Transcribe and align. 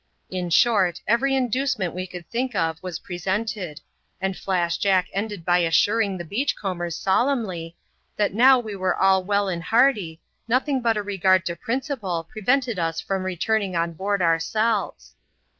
In 0.31 0.49
short, 0.49 0.99
every 1.07 1.35
inducement 1.35 1.93
we 1.93 2.07
could 2.07 2.27
think 2.27 2.55
of 2.55 2.81
was 2.81 2.97
pre 2.97 3.19
sented; 3.19 3.81
and 4.19 4.35
Flash 4.35 4.79
Jack 4.79 5.07
ended 5.13 5.45
by 5.45 5.59
assuring 5.59 6.17
the 6.17 6.25
beach 6.25 6.55
comlbers 6.57 6.95
solemnly, 6.99 7.75
that 8.17 8.33
now 8.33 8.57
we 8.57 8.75
were 8.75 8.95
all 8.97 9.23
well 9.23 9.47
and 9.47 9.61
hearty, 9.63 10.19
nothing 10.47 10.81
but 10.81 10.95
SL 10.95 11.01
regard 11.03 11.45
to 11.45 11.55
principle 11.55 12.27
prevented 12.27 12.79
us 12.79 12.99
from 12.99 13.21
returning 13.21 13.75
on 13.75 13.93
biaid 13.93 14.21
ourselves. 14.21 15.13